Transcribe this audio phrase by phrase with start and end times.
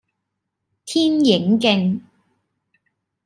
[0.83, 2.01] 天影徑